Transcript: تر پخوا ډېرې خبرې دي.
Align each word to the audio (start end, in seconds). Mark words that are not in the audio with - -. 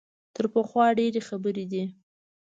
تر 0.35 0.45
پخوا 0.53 0.85
ډېرې 0.99 1.21
خبرې 1.29 1.65
دي. 1.71 1.83